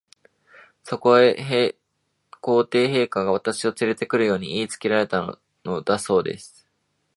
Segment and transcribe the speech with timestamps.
[0.83, 1.75] そこへ、
[2.41, 6.67] 皇帝陛下が、私をつれて来るよう言いつけられたのだそうです。